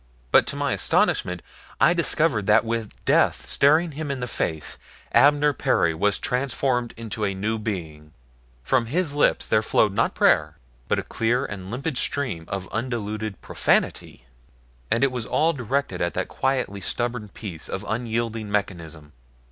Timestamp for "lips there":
9.13-9.61